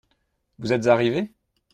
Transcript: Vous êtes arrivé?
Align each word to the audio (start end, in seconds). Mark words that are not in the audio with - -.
Vous 0.57 0.73
êtes 0.73 0.87
arrivé? 0.87 1.31